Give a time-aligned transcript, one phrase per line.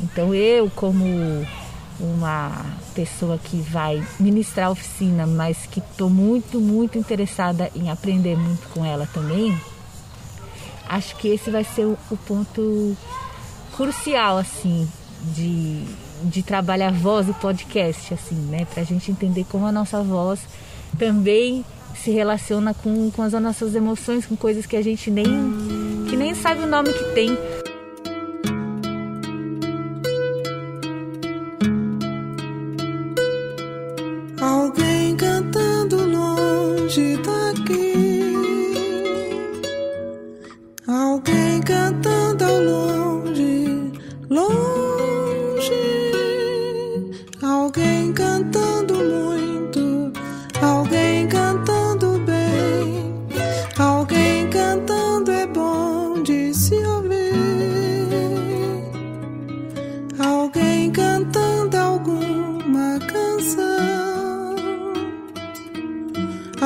[0.00, 1.04] Então eu como
[2.00, 2.64] uma
[2.94, 8.68] pessoa que vai ministrar a oficina, mas que estou muito, muito interessada em aprender muito
[8.68, 9.58] com ela também,
[10.88, 12.96] acho que esse vai ser o, ponto
[13.76, 14.88] crucial, assim,
[15.34, 15.84] de,
[16.24, 18.64] de trabalhar voz e podcast, assim, né?
[18.72, 20.40] Pra gente entender como a nossa voz
[20.98, 25.26] também se relaciona com, com as nossas emoções, com coisas que a gente nem,
[26.08, 27.36] que nem sabe o nome que tem.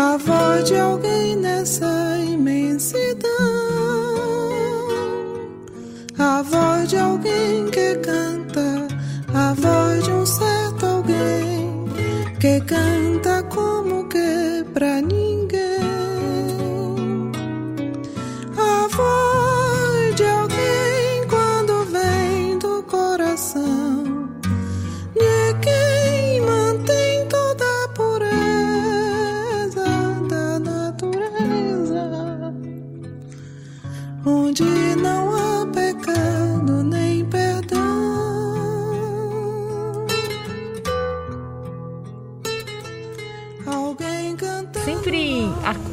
[0.02, 3.30] a voz de alguém nessa imensidão,
[6.18, 8.88] a voz de alguém que canta,
[9.32, 11.84] a voz de um certo alguém
[12.40, 15.31] que canta como que pra mim.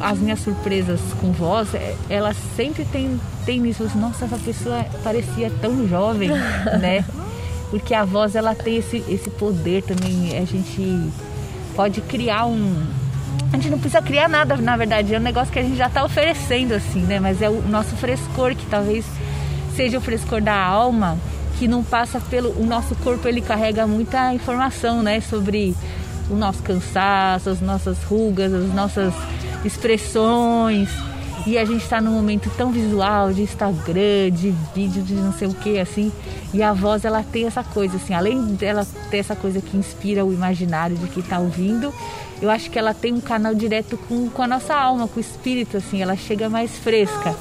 [0.10, 3.84] As minhas surpresas com voz, é, elas sempre tem, tem isso.
[3.96, 6.30] Nossa, essa pessoa parecia tão jovem,
[6.82, 7.06] né?
[7.70, 10.36] Porque a voz ela tem esse, esse poder também.
[10.38, 11.12] A gente
[11.76, 12.88] pode criar um.
[13.52, 15.88] A gente não precisa criar nada, na verdade, é um negócio que a gente já
[15.88, 17.20] está oferecendo, assim, né?
[17.20, 19.06] Mas é o nosso frescor, que talvez
[19.76, 21.18] seja o frescor da alma,
[21.58, 22.52] que não passa pelo.
[22.62, 25.20] O nosso corpo ele carrega muita informação, né?
[25.20, 25.76] Sobre
[26.30, 29.14] o nosso cansaço, as nossas rugas, as nossas
[29.66, 30.90] expressões.
[31.46, 35.48] E a gente está num momento tão visual de Instagram, de vídeo, de não sei
[35.48, 36.12] o que, assim.
[36.54, 40.26] E a voz, ela tem essa coisa, assim, além dela ter essa coisa que inspira
[40.26, 41.94] o imaginário de quem está ouvindo,
[42.42, 45.22] eu acho que ela tem um canal direto com, com a nossa alma, com o
[45.22, 47.36] espírito, assim, ela chega mais fresca.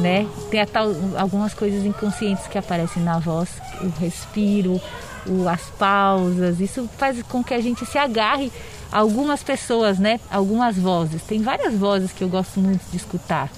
[0.00, 0.26] Né?
[0.50, 0.78] Tem até
[1.16, 3.50] algumas coisas inconscientes que aparecem na voz,
[3.80, 4.80] o respiro,
[5.26, 8.50] o, as pausas, isso faz com que a gente se agarre
[8.90, 10.18] a algumas pessoas, né?
[10.30, 11.22] Algumas vozes.
[11.22, 13.50] Tem várias vozes que eu gosto muito de escutar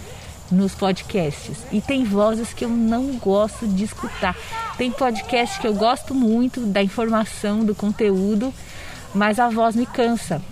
[0.50, 1.58] nos podcasts.
[1.72, 4.36] E tem vozes que eu não gosto de escutar.
[4.76, 8.53] Tem podcast que eu gosto muito da informação, do conteúdo,
[9.14, 10.42] mas a voz me cansa.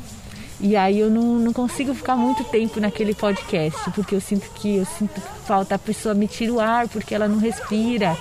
[0.61, 4.77] E aí eu não, não consigo ficar muito tempo naquele podcast, porque eu sinto que
[4.77, 8.15] eu sinto falta, a pessoa me tira o ar porque ela não respira,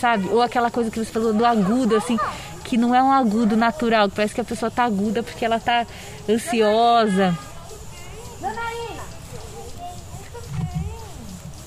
[0.00, 0.26] sabe?
[0.30, 2.18] Ou aquela coisa que você falou do agudo, assim,
[2.64, 5.60] que não é um agudo natural, que parece que a pessoa tá aguda porque ela
[5.60, 5.86] tá
[6.26, 7.36] ansiosa.
[8.40, 9.04] Dona Ina.